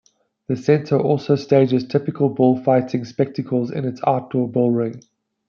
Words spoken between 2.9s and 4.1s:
spectacles in its